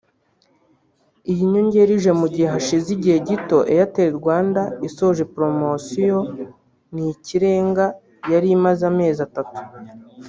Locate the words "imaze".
8.57-8.81